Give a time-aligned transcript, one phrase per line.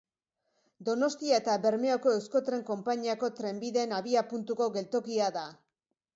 [0.87, 5.47] Donostia eta Bermeoko Euskotren konpainiako trenbideen abiapuntuko geltokia da.